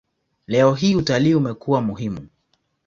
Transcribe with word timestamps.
Leo 0.47 0.73
hii 0.73 0.95
utalii 0.95 1.33
umekuwa 1.35 1.81
muhimu. 1.81 2.27